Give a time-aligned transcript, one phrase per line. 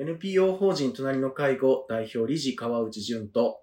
[0.00, 3.62] NPO 法人隣の介護代表理事川内淳と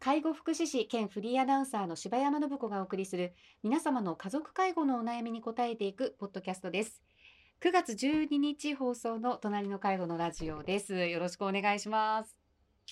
[0.00, 7.02] 介護福祉士兼フリーアナウンサーの柴山信子がお送りする皆様の家族介護のお悩みに答えていくポッドキャストです。
[7.60, 10.94] 9月12日放送の隣の介護のラジオです。
[10.94, 12.38] よろしくお願いします。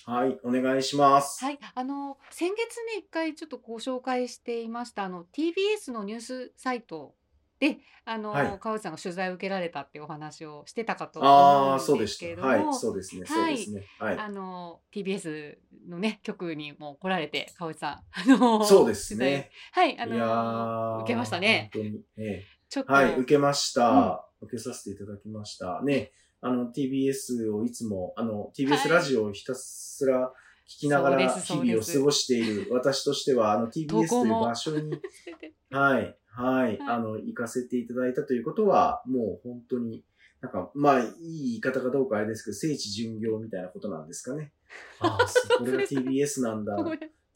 [0.05, 1.43] はいお願いします。
[1.43, 7.15] はいあの先月ね一回ちょっとご紹介していましたあの TBS のニュースサイト
[7.59, 8.59] で、あの、はい。
[8.59, 12.15] 川内さんが取材を受けられたっていうお話をしてたかと思うんでそうでした。
[12.15, 13.83] すけれども、はいそうですねそうですね。
[13.99, 15.55] はい、あの TBS
[15.89, 17.91] のね局にも来られて川内さん
[18.33, 19.49] あのそうですね。
[19.71, 21.71] はいあのー受けましたね。
[21.73, 25.81] 本当に、えちょっと、えはい受けました、受けさせていただきました。
[25.81, 28.91] ねあの TBS をいつもあのは TBS い。
[28.91, 30.31] ラジオをひたすら
[30.67, 34.99] 聞きながら日々を過ごしている私としてはあの TBS という場所に
[35.71, 40.03] はい、はい、あの、行かせていただいたということは、もう本当に、
[40.41, 44.51] なんか、まあ、いい言い方かどうかあれですけど、聖地巡業みたいなことなんですかね。
[44.99, 45.25] ああ、
[45.57, 46.77] これが TBS なんだ、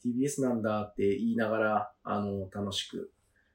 [0.04, 3.10] TBS なんだって言いながら、あの、楽しく、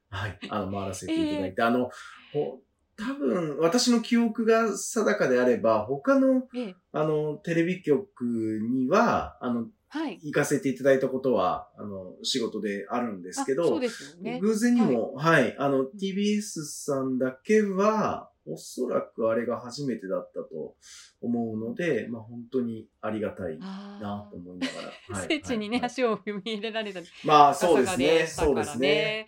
[0.10, 1.92] はい、あの、回らせていただいて、あの、
[2.34, 2.62] ほ
[2.98, 6.76] 多分、私の記憶が定かであれば、他の、ええ。
[6.94, 8.24] あの、テレビ局
[8.64, 10.20] には、あの、はい。
[10.24, 14.40] 行かせていただいたことは、あの、仕事であるんですけあそどう、ですよね。
[14.40, 20.76] 偶然にも、はい、あの、TBS さんだけは、おそらくあれが初めてだったと
[21.20, 24.74] 思うので、まあ本当にありがたいあなと思いなが
[25.10, 25.18] ら。
[25.20, 25.28] はい。
[25.28, 25.86] 聖地にね、はい。
[25.88, 29.28] 足を踏み入れられたまあそうですさね、がそうですね。。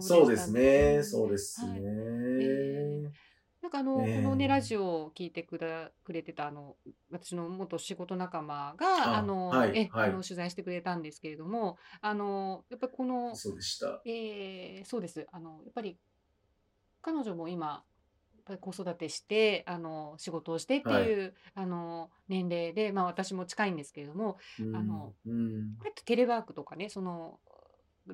[0.00, 1.80] そうですね、そうですはい。
[1.80, 3.12] ね。
[3.78, 6.76] あの、ええこのねラジオを聞いてくだくれてたあの
[7.10, 14.00] 私の元仕事仲間がああの、はいはいえあの取材してくれたんですけれどもあのやっぱりこのそうでした。
[14.04, 15.26] えーそうです。
[15.32, 15.98] あの、やっぱり、
[17.02, 27.38] 彼女も今、やっぱり子育てして、あの、仕事をしてっていう、あの、年齢で、まあ私も近いんですけれども、うんあの、うんこれってテレワークとかね、その、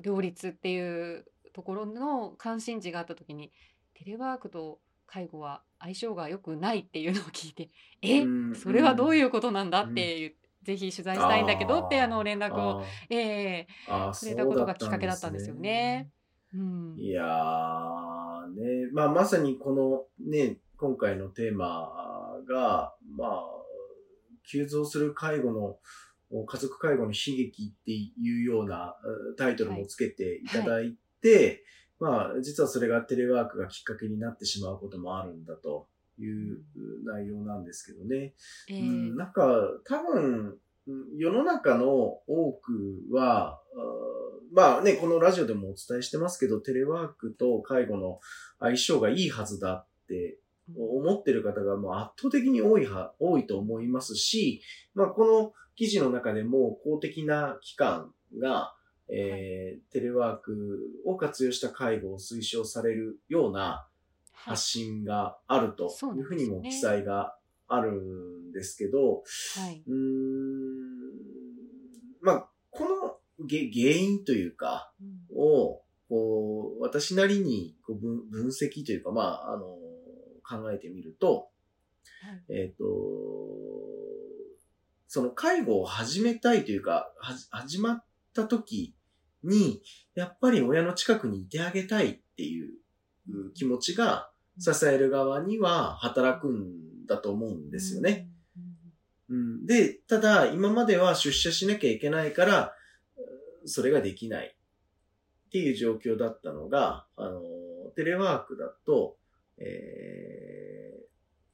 [0.01, 3.51] 両立っていうところの関心事があった時に、
[3.93, 7.69] テレワークと介護は相性が良くないっていうのを聞いて、
[8.01, 13.67] え、うんそれはどういうことなんだっていう、ぜひ取材したいんだけどって、あの、連絡を、あえ
[14.19, 16.09] くれたことがきっかけだったんですよね。
[16.53, 16.95] うん。
[16.97, 23.43] いやー、ね、まあまさにこのね、今回のテーマが、まあ、
[24.49, 25.77] 急増する介護の、
[26.47, 28.11] 家族介護の悲劇ってい
[28.41, 28.95] うような
[29.29, 31.63] うんタイトルもつけていただいて、
[31.99, 35.87] まあ実はそれがテレワークがきっかけになってしまうこともあるんだと
[36.19, 36.59] いう
[37.05, 38.33] 内容なんですけどね。
[38.69, 39.45] ええうん、なんか、
[39.85, 40.57] 多分、うん
[41.17, 43.59] 世の中の多くは、
[44.53, 48.19] まあね、このラジオでもお伝えしてますけど、テレワークと介護の
[48.59, 50.37] 相性がいいはずだって
[50.77, 54.61] 思ってる方がもう圧倒的に多いは、多いと思いますし、
[54.93, 58.75] まあこの記事の中でも公的な機関が、
[59.09, 63.87] えーテレワークを活用した介護を推奨されるような
[64.45, 64.55] はい。
[64.55, 65.85] 発信があると
[66.15, 67.35] いうふうにも記載が
[67.67, 69.23] あるんですけど、
[69.55, 69.83] はい。
[69.87, 69.95] うーん、
[72.21, 72.85] まあ、こ
[73.39, 75.37] のげ原因というか、うん。
[75.37, 79.65] を、こう、私なりにこう分分析というか、まあ、あの、
[80.47, 81.49] 考えてみると、
[82.21, 82.53] はい。
[82.53, 82.83] えっ、と、
[85.07, 88.05] その介護を始めたいというか、はじ始まっ
[88.35, 88.95] た時
[89.43, 89.81] に、
[90.13, 92.73] やっぱり親の近くにいてあげたいっていう
[93.53, 98.29] 気持ちが、支える側には働くんだと思うんですよね。。
[99.29, 102.73] うん、で、ただ、今までは出社しなきゃいけないから、
[103.65, 104.55] それができない
[105.47, 107.41] っていう状況だったのが、あの、
[107.95, 109.17] テレワークだと、
[109.57, 110.65] えー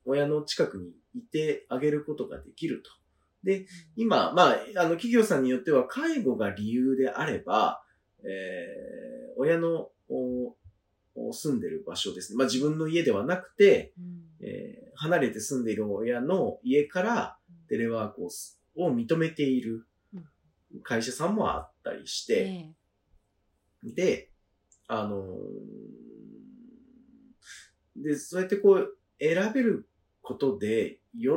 [0.06, 2.92] 親の近くにいてあげることができると。
[3.44, 3.66] で、
[3.96, 7.84] 今、まあ、あの、企業さんによっては介護が理由であれば、
[8.24, 10.56] えー親のお
[11.16, 12.38] お住んでる場所ですね。
[12.38, 14.46] まあ自分の家ではなくて、うん。
[14.46, 17.38] えー離れて住んでいる親の家から
[17.70, 19.88] テレワークをすを認めている
[20.84, 22.74] 会社さんもあったりして、
[23.84, 23.94] え。
[23.96, 24.30] で、
[24.88, 29.90] あのーで、そうやってこう選べる
[30.22, 31.30] ことで喜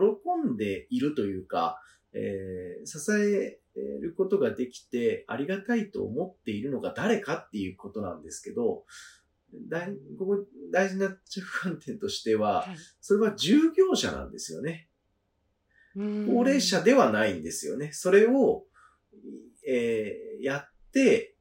[0.47, 1.81] んでいるというか、
[2.15, 3.59] えー支え
[4.01, 8.85] ることができてありがたいと思っているのが誰かっていうことなんですけど、
[9.69, 14.89] 大ここ大事な着眼点としては、はいそれは従業者なんですよね。
[15.97, 17.93] うん高齢者ではないんですよね。
[17.93, 18.65] それを、
[19.67, 21.37] えーやって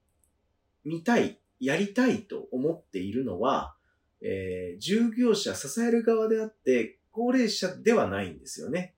[0.86, 3.76] みたい、やりたいと思っているのは、
[4.22, 8.96] えー従業者、支える側であって、高齢者ではないんですよね。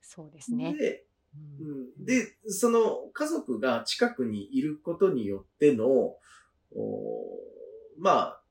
[0.00, 0.74] そうですね。
[0.74, 1.04] で、
[1.36, 1.68] うん。
[1.98, 6.18] うん、で、その家族が近くにいることによっての、お
[7.98, 8.42] まあ、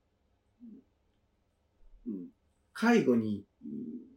[2.06, 2.28] うん
[2.72, 4.08] 介護にうん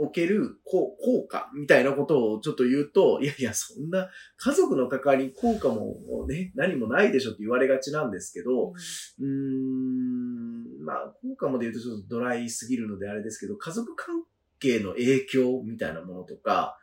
[0.00, 5.96] おける効効果みたいなことをちょっと言うと、いやいや、そんな家族の関わりに効果も
[6.28, 14.22] ね、何もないでしょって言われがちなんですけど、うーん、まあ、効果もで言うとちょっとドライすぎるのであれですけど、家族関
[14.60, 16.78] 係の影響みたいなものとか、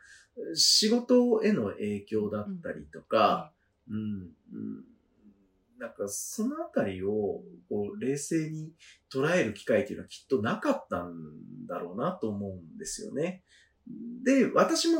[0.54, 3.52] 仕事への影響だったりとか、
[3.88, 4.84] うん、うん、
[5.78, 8.72] なんかそのあたりをこう冷静に
[9.12, 11.14] 捉える機会っていうのはきっとなかったん
[11.68, 13.42] だろうなと思うんですよね。
[14.24, 14.98] で、私も、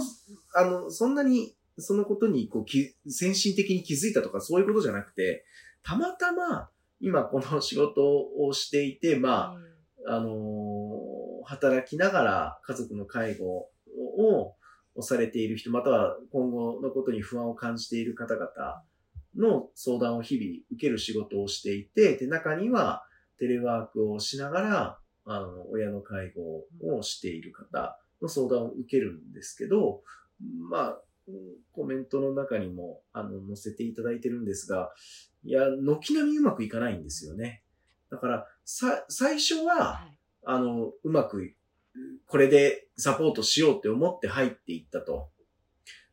[0.55, 5.45] あの、そんなにそのことにこうき先進的に気づいたとかそういうことじゃなくて、
[5.83, 8.03] たまたま今この仕事
[8.39, 9.57] をしていて、ま
[10.07, 11.17] あ、あのー
[11.47, 13.69] 働きながら家族の介護
[14.19, 14.56] を
[14.97, 18.83] をされている人、または今後のことに不安を感じている方々
[19.37, 23.05] の相談を日々受ける仕事をしていて、で、中には
[23.39, 30.03] テレワークをしながら、あの、親の介護をしている方の相談を受けるんですけど、
[30.71, 31.35] まあ、うん
[31.73, 34.93] コメントの中にも、あの、載せていただいてるんですが、
[35.45, 37.63] いや、軒並みうまくいかないんですよね。
[38.11, 40.17] だから、さ、最初は、はい
[40.49, 41.53] あの、うまく、
[42.27, 45.29] これでサポートしようって思って入っていったと。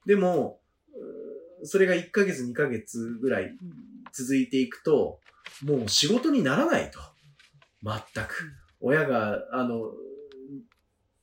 [0.06, 0.60] でも、
[1.64, 3.58] それが1ヶ月2ヶ月ぐらい
[4.12, 5.20] 続いていくと、
[5.64, 7.00] もう仕事にならないと。
[7.84, 8.52] 全く。
[8.80, 9.92] 親が、あの、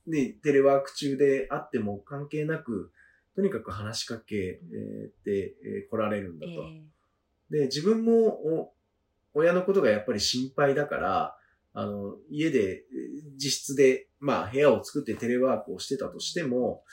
[0.07, 2.91] ね、テレワーク中であっても関係なく、
[3.35, 6.51] とにかく話しかけえーて、えー来られるんだと。
[7.51, 8.73] えで、自分もお
[9.33, 11.37] 親のことがやっぱり心配だから、
[11.73, 12.83] あの、家で、
[13.33, 16.83] 自室で、まあ、部屋を作ってテレワークをしてたとしても、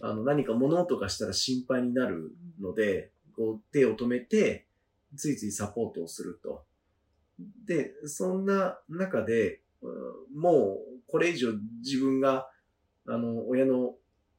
[0.00, 4.66] あの、何か物音がしたら心配になるので、こう、手を止めて、
[5.16, 6.64] ついついサポートをすると。
[7.66, 9.62] で、そんな中で、
[10.34, 11.52] もう、これ以上
[11.82, 12.48] 自分が、
[13.06, 13.94] あの、親の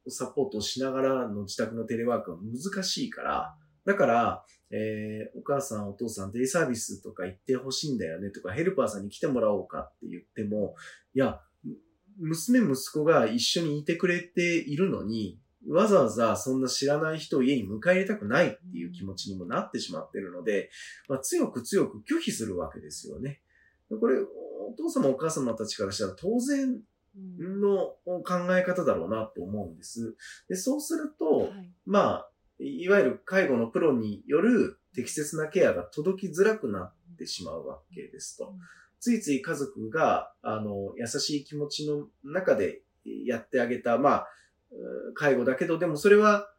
[0.07, 3.55] サポートをしながらの自宅のテレワークは難しいから、
[3.89, 10.75] だから、えーお母さん、お父さん、デイサービスとか行ってほしいんだよねとか、ヘルパーさんに来てもらおうかって言っても、
[11.15, 11.41] いや、
[12.19, 20.69] 娘、息子が一緒にいてくれているのに、わざわざそんな知らない人を家に迎え入れたくないっていう気持ちにもなってしまってるので、
[21.07, 23.41] まあ、強く強く拒否するわけですよね。
[23.89, 26.79] これ、お父様お母様たちからしたら当然
[27.39, 30.15] うんの考え方だろうなと思うんです。
[30.47, 32.28] で、そうすると、はいまあ、
[32.59, 38.53] いわゆる介護のプロによる適切なケアが届きづらくなってしまうわけですと。
[38.99, 44.27] ついつい家族が、あの、優しい気持ちの中でやってあげた、まあ、
[44.71, 46.51] うん介護だけど、でもそれは、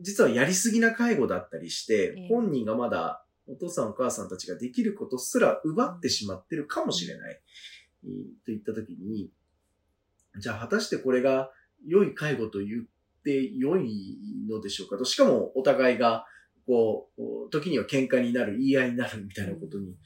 [0.00, 7.40] 実はやりすぎな介護だったりしてええ、本人がまだお父さんお母さんたちができることすら奪ってしまってるかもしれない。
[8.04, 9.30] えーといったときに、
[10.38, 11.50] じゃあ果たしてこれが
[11.86, 12.84] 良い介護と言っ
[13.22, 14.96] て良いのでしょうか？
[14.96, 16.26] と、しかもお互いが、
[16.66, 19.96] こう、時には喧嘩になる、言い合いになるみたいなことに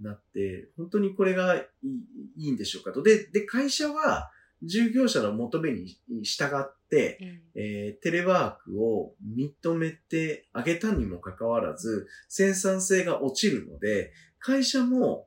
[0.00, 2.92] なって、本当にこれがいいいいんでしょうか？
[2.92, 3.02] と。
[3.02, 4.30] で、で、会社は
[4.62, 15.26] 従業者の求めに従って、ええーテレワークを認めてあげたにもかかわらず、生産性が落ちるので、会社も、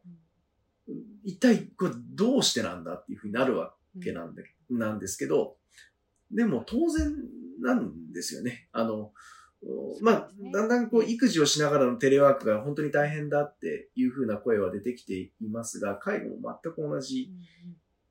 [1.23, 5.57] 一体これどうしてなんだっていうふうになるわえけなんで、なんですけど、
[6.31, 7.13] でも当然
[7.61, 8.67] なんですよね。
[8.71, 9.11] あの、
[9.63, 17.31] おまあだんだんこう育児をしながらのテレワークが本当に大変だっていうふうな声は出てきていますが、介護も全く同じ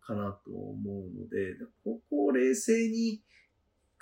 [0.00, 3.22] かなと思うので、ここを冷静に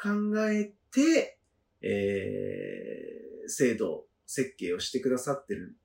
[0.00, 0.10] 考
[0.50, 1.38] えて、
[1.82, 5.76] えー、制度設計をしてくださってる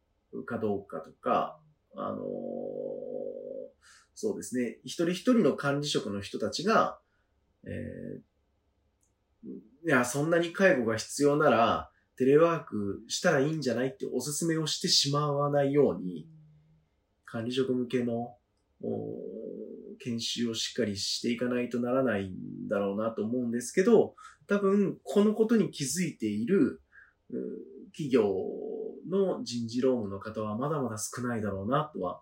[0.45, 1.59] かどうかとか、
[1.95, 2.19] あのー
[4.21, 6.99] そうですね、一人一人の管理職の人たちが、
[7.65, 8.29] えー
[9.85, 16.27] いや、そんなに介護が必要なら、テレワークしたらいいんじゃないってお勧めをしてしまわないように、
[17.25, 18.35] 管理職向けの
[18.83, 19.15] お
[20.03, 24.15] 研修をしっかりしていかないとならないんだろうなと思うんですけど、
[24.47, 26.81] 多分このことに気づいている
[27.29, 27.35] う
[27.91, 28.23] 企業
[29.09, 32.21] の人事労務の方はまだまだ少ないだろうなとは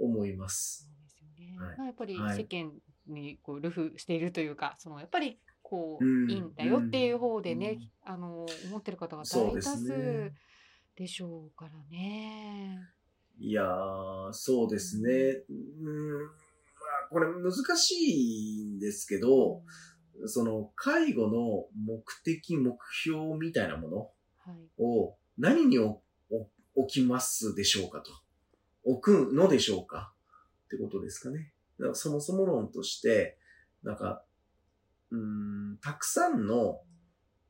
[0.00, 0.90] 思います。
[1.08, 1.58] そうですよね。
[1.58, 2.72] はいまあやっぱりはい世間
[3.10, 10.32] にこう流布しているというか、そのやっぱりこう、うんいいんだよっていう方でね、うんあの思ってる方が大多数。
[10.96, 12.78] でしょうからね。
[13.38, 15.08] いやー、そうですね。
[15.48, 16.28] うん、ま
[17.06, 19.62] あ、これ難しいんですけど、
[20.26, 23.96] その介護の目的、目標みたいなもの
[24.40, 24.82] はい。
[24.82, 25.98] を何に置
[26.86, 28.10] きますでしょうかと。
[28.84, 30.12] 置くのでしょうか
[30.66, 31.52] ってことですかね。
[31.80, 33.38] だからそもそも論として、
[33.82, 34.22] なんか、
[35.10, 36.80] うーん、たくさんの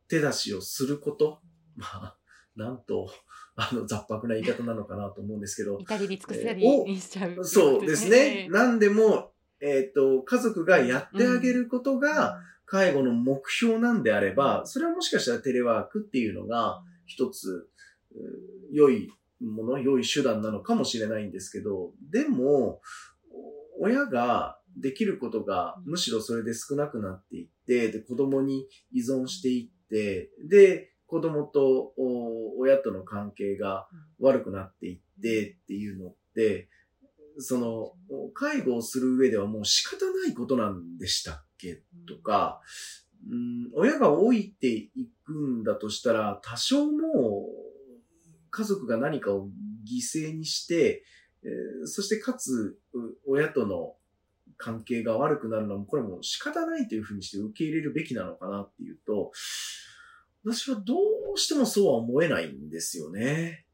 [0.08, 1.40] 手出しをすること。
[1.76, 2.16] まあ、
[2.56, 3.10] なんと、
[3.56, 8.48] あの、雑白な言い方なのかなと思うんですけど、至りに尽くせえーりにしちゃう、そうですね。
[8.48, 17.68] なんでも、えっ、と、家族がやってあげることが、介護の目標なんであれば、それはもしかしたらテレワークっていうのが、一つ、
[18.70, 22.80] 良いもの、良い手段なのかもしれないんですけど、でも、
[23.19, 23.19] お
[23.80, 33.88] 親ができることがむしろそれで少なくなっていって、で、子供に依存していって、で、子供とお親との関係が
[34.20, 36.68] 悪くなっていってっていうのって、
[37.38, 37.92] その、
[38.34, 42.60] 介護をする上ではもう仕方ないことなんでしたっけとか、
[43.28, 44.90] うん、親が老いてい
[45.24, 47.60] くんだとしたら、多少もう
[48.50, 49.48] 家族が何かを
[49.88, 51.02] 犠牲にして、
[51.44, 52.78] えーそしてかつ、
[53.26, 53.94] 親との
[54.56, 59.32] 関係が悪くなるのも、これも仕方ないというふうにして受け入れるべきなのかなっていうと、
[60.44, 60.94] 私はど
[61.34, 63.66] うしてもそうは思えないんですよね。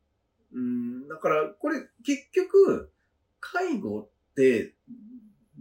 [0.52, 2.90] うん、だから、これ結局、
[3.40, 4.74] 介護って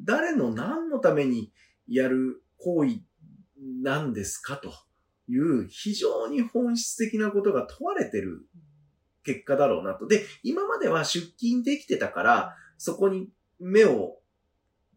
[0.04, 1.52] 誰の何のために
[1.88, 3.02] やる行為
[3.84, 4.74] なんですかと
[5.28, 8.46] いう非常に本質的なことが問われてる
[9.26, 10.08] 結果だろうなと。
[10.08, 13.30] で、今までは出勤できてたから、そこに
[13.60, 14.18] 目を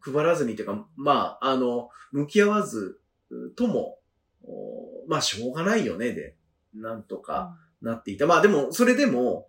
[0.01, 3.99] 配らずにというか、まあ、あの、向き合わずうとも、
[4.45, 6.37] おまあ、しょうがないよね、で、
[6.75, 8.27] なんとかなっていた。
[8.27, 9.49] まあ、でも、それでも、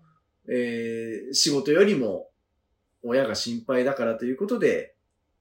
[0.50, 2.30] えー仕事よりも、
[3.04, 4.96] 親が心配だからということで、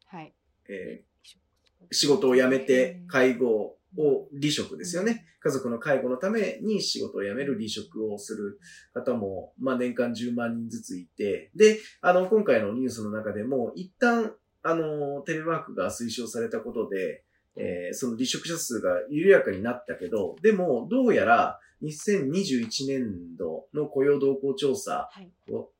[0.06, 0.34] はい。
[0.68, 1.08] えー
[1.90, 5.24] 仕事を辞めて介護を離職ですよね。
[5.40, 8.60] 家族の介護のために仕事を辞める離職をする
[8.92, 17.24] 方も、まあ年間10万人ずついて、で、あの、今回のニュースの中でも、一旦、あの、テレワークが推奨されたことで、
[17.56, 25.30] えーその離職者数が緩やかになったけど、でも、どうやら、2021年度の雇用動向調査はい。
[25.52, 25.70] を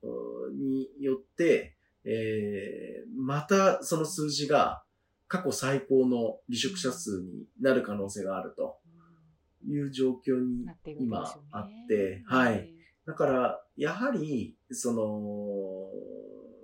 [0.52, 4.82] によって、えーまたその数字が
[5.28, 8.78] 過去最高の離職者数になる可能性があると
[9.66, 10.66] いう状況に
[10.98, 12.70] 今ねあって、はい。。
[13.06, 15.90] だから、やはり、その、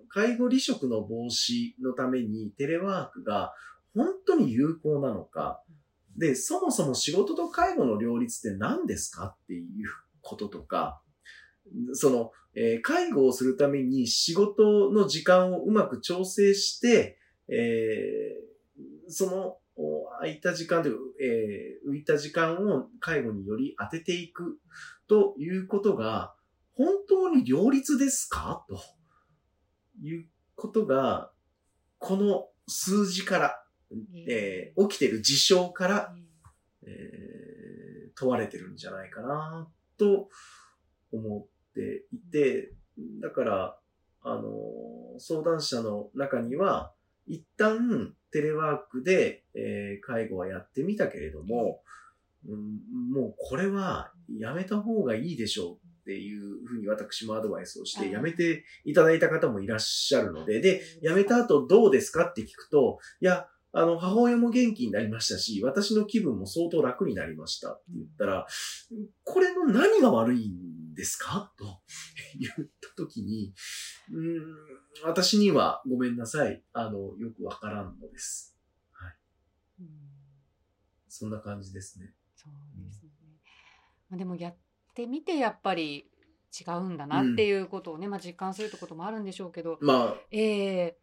[0.09, 3.52] 介護離職の防止のためにテレワークが
[3.94, 5.62] 本当に有効なのか、
[6.16, 9.64] で、そもそも仕事と介護の両立って何ですかっていう
[10.23, 11.02] こととか、
[11.92, 17.18] その、えー介護をするために仕事の時間をうまく調整して、
[17.49, 18.53] えー
[19.08, 24.58] そのお空いた時間というか、えー浮いた時間を介護により当てていく
[25.08, 26.34] ということが、
[26.76, 28.64] 本当に両立ですか？
[28.68, 28.80] と
[30.02, 31.30] いうことが、
[31.99, 33.64] この数字から、
[34.26, 36.14] えー起きてる事象から、
[36.87, 37.34] えー
[38.16, 39.68] 問われてるんじゃないかな、
[39.99, 40.28] と
[41.11, 42.73] 思っていて、
[43.20, 43.78] だから、
[44.23, 46.92] あの、相談者の中には、
[47.26, 51.80] 一旦テレワークで、えー介護はやってみたけれども、
[52.44, 68.46] うんもうこれはやめた方がいいでしょうっていうふうに私もアドバイスをして、やめていただいた方もいらっしゃるので、で、辞めた後どうですかって聞くと、いや、あの、母親も元気になりましたし、私の気分も相当楽になりましたって言ったら、
[69.22, 70.63] これの何が悪いん
[70.94, 71.52] ですか？
[71.58, 71.82] と
[72.38, 73.54] 言ったときに、
[74.10, 74.44] うーん、
[75.04, 76.62] 私にはごめんなさい。
[76.72, 78.56] あの、よくわからんのです。
[79.80, 79.88] うん
[81.08, 82.12] そんな感じですね。
[82.34, 82.52] そう
[82.84, 83.10] ですね。
[84.08, 84.56] まあ、でもやっ
[84.94, 86.10] てみてやっぱり
[86.60, 90.98] 違うんだなっていうことをね、まあ実感するってこともあるんでしょうけど、まあ、ええ。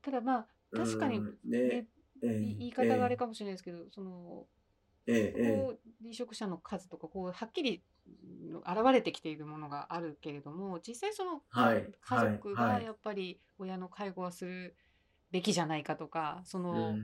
[0.00, 1.38] ただまあ確かにうん。
[1.44, 1.58] ね。
[1.60, 1.88] ね、
[2.22, 2.40] ええ。
[2.40, 4.46] い言い方があれかもしれないですけど、その
[5.06, 5.16] ええ。
[5.16, 5.56] ええ。
[5.56, 7.82] こう離職者の数とかこうはっきりうん
[8.66, 14.74] 現れてきているものがあるけれども実際そのはい家族がはいやっぱり親の介護はする
[15.30, 16.96] べきじゃないかとかその、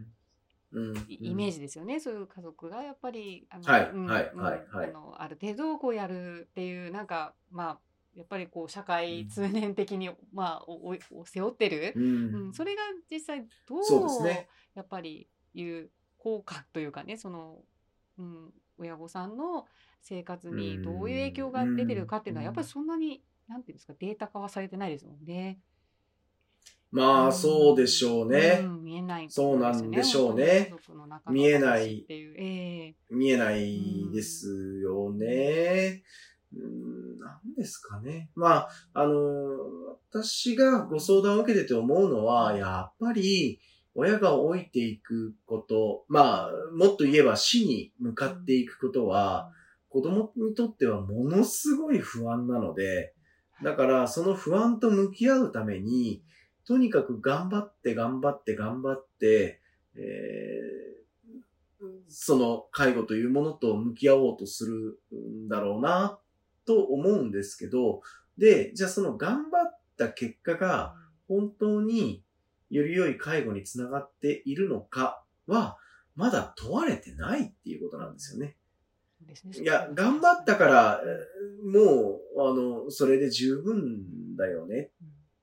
[1.09, 7.79] イイメージですよね、そういう家族がやっぱりあの、あのある程度こうやるっていうなんかまあ
[8.17, 14.49] やっぱりこう社会通念的に、まあおおお背負ってる、ううんん、それが実際どうね。
[14.75, 17.59] やっぱりいう効果というかねその、
[18.19, 19.67] うん、親御さんの
[20.03, 25.59] 生活にどういう影響が出てるかっていうのはうんやっぱりそんなになんていうんですかデータ化はされてないですもんね。
[26.91, 28.61] まあ、そうでしょうね。
[28.62, 30.73] うん見えない、そうなんでしょうね。
[31.29, 32.95] 見えないええ。
[33.11, 36.03] 見えないですよね。
[36.55, 38.31] うん、なんですかね。
[38.35, 39.12] まあ、あの、
[40.11, 43.61] 私がご相談を受けてて思うのは、やっぱり、
[43.95, 49.53] 親が老いていくこと、まあ、もっと言えば死に向かっていくことは、
[49.97, 53.15] 子供にとってはものすごい不安なので、
[53.65, 56.23] だからその不安と向き合うために、
[56.67, 59.62] とにかく頑張って頑張って頑張って、
[59.95, 60.97] えー
[62.09, 66.19] その介護というものと向き合おうとするんだろうな、
[66.65, 68.00] と思うんですけど、
[68.38, 70.95] で、じゃあその頑張った結果が
[71.29, 72.23] 本当に
[72.71, 75.76] より良い介護につながっているのかは、
[76.15, 78.57] まだ問われてないっていうことなんですよね。
[79.26, 84.90] ですねいや、頑張ったから、えーもう、あの、それで十分だよね。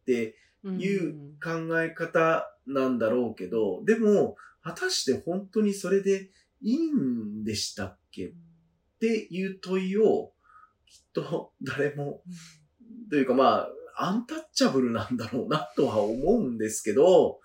[0.02, 1.14] ってうんいう
[1.44, 6.30] 考え方なんだろうけど、でも、果たして本当にそれで
[6.62, 8.28] いいんでしたっけ？
[8.28, 8.34] っ
[9.02, 10.32] ていう問いを、
[10.88, 12.24] きっと誰も、
[13.10, 17.42] というかまあ、アンタッチャブルなんだろうなとは思うんですけど、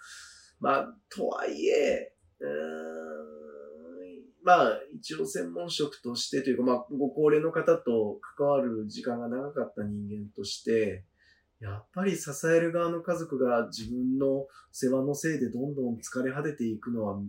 [0.60, 2.97] まあ、とはいえ、うーん
[4.48, 11.04] まあ、一応専門職としてというか、まあ、ご高齢の方と関わる時間が長かった人間として、
[11.60, 17.26] やっぱり支える側の家族が自分の世話のせいでどんどん疲れ果てていくのは、ね、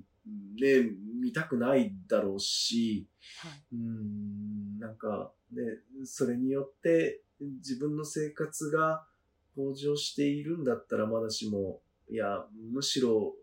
[1.21, 3.05] 見たくないだろうし、
[3.41, 3.51] はい。
[3.73, 5.61] うん、なんか、ね、
[6.05, 9.03] それによって自分の生活が
[9.57, 13.33] 向上しているんだったらまだしも、いや、むしろ、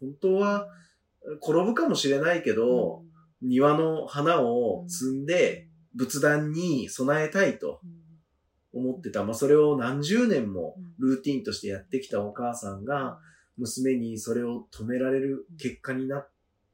[0.00, 0.66] 本当は
[1.42, 3.02] 転ぶかもしれないけど、
[3.40, 7.80] 庭の花を摘んで仏壇に備えたいと
[8.72, 9.24] 思ってた。
[9.24, 13.18] まあ、それを何十年もルーティンとしてやってきたお母さんが、
[13.58, 16.30] 娘にそれを止められる結果になっ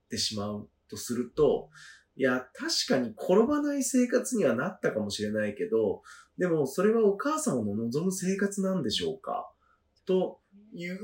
[0.08, 1.70] てしまうとすると、
[2.16, 6.02] いや、確かに転ばない生活にはなったかもしれないけど、
[6.36, 9.50] でもそれはお母さんの望む生活なんでしょうか？
[10.06, 10.40] と
[10.72, 10.98] いう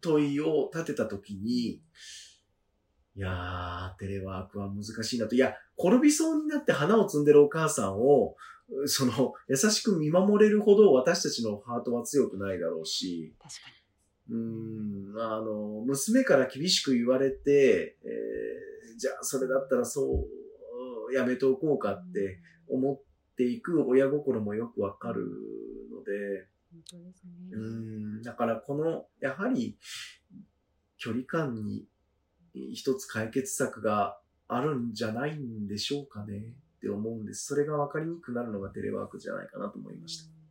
[0.00, 1.82] 問いを立てたときに、
[3.14, 5.34] いやー、テレワークは難しいなと。
[5.34, 8.36] いや、転びそうになって花を摘んでるお母さんを、
[8.86, 13.60] その、優しく見守れるほど私たちのハートは強くないだろうし、確か
[14.30, 20.28] うーん、あの、娘から厳しく言われて、えーじゃあそれだったらそ
[21.10, 23.00] う、やめておこうかって思っ
[23.36, 25.26] ていく親心もよくわかる
[25.90, 27.22] ので、本当です
[27.52, 28.18] うね。
[28.20, 29.76] ん、だからこの、やはり、
[30.98, 31.84] 距離感に
[32.54, 37.46] 一つ解決策があるんじゃないんでしょうかねって思うんです。
[37.46, 40.24] それが分かりにくくなるのがテレワークじゃないかなと思いました。
[40.24, 40.42] うん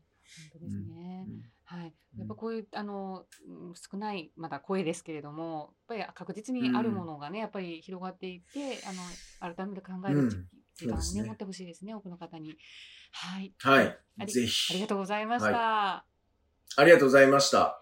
[0.54, 1.26] 本当ですね。
[1.28, 1.94] うんはい。
[2.14, 10.30] うんやっぱこういう、あの、うん少ない、まだ声ですけれども、やっぱり確実にあるものがね、やっぱり広がっていって、あの、改めて考える
[10.76, 12.58] 時,、間をね、ね持ってほしいですね、多くの方に。
[13.12, 13.54] はい。
[13.60, 14.26] はいあ。
[14.26, 14.88] りが。
[14.88, 16.06] とうございました。
[16.76, 17.82] ありがとうございました。